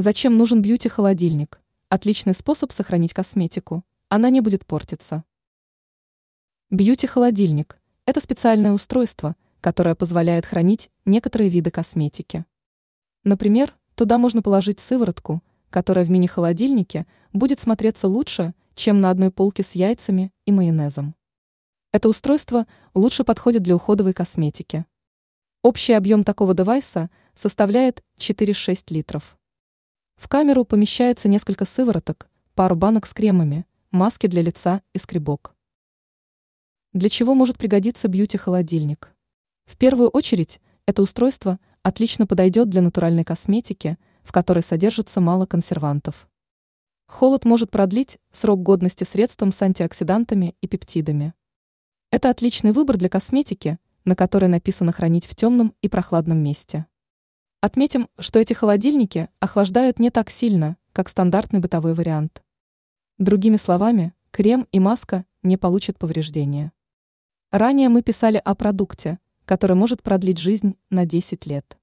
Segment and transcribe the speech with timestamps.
[0.00, 1.60] Зачем нужен бьюти-холодильник?
[1.88, 3.82] Отличный способ сохранить косметику.
[4.08, 5.24] Она не будет портиться.
[6.70, 12.44] Бьюти-холодильник– это специальное устройство, которое позволяет хранить некоторые виды косметики.
[13.24, 19.64] Например, туда можно положить сыворотку, которая в мини-холодильнике будет смотреться лучше, чем на одной полке
[19.64, 21.16] с яйцами и майонезом.
[21.90, 24.86] Это устройство лучше подходит для уходовой косметики.
[25.64, 29.37] Общий объем такого девайса составляет 4-6 литров.
[30.18, 35.54] В камеру помещается несколько сывороток, пару банок с кремами, маски для лица и скребок.
[36.92, 39.14] Для чего может пригодиться бьюти-холодильник?
[39.64, 46.28] В первую очередь, это устройство отлично подойдет для натуральной косметики, в которой содержится мало консервантов.
[47.06, 51.32] Холод может продлить срок годности средством с антиоксидантами и пептидами.
[52.10, 56.86] Это отличный выбор для косметики, на которой написано хранить в темном и прохладном месте.
[57.60, 62.40] Отметим, что эти холодильники охлаждают не так сильно, как стандартный бытовой вариант.
[63.18, 66.70] Другими словами, крем и маска не получат повреждения.
[67.50, 71.76] Ранее мы писали о продукте, который может продлить жизнь на 10 лет.